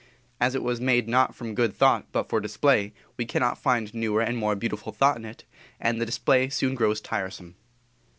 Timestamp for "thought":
1.75-2.07, 4.91-5.17